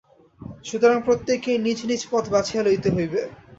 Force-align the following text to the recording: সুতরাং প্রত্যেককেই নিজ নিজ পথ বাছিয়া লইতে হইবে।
সুতরাং 0.65 0.97
প্রত্যেককেই 1.01 1.57
নিজ 1.65 1.79
নিজ 1.89 2.01
পথ 2.11 2.25
বাছিয়া 2.33 2.61
লইতে 2.63 2.89
হইবে। 2.95 3.19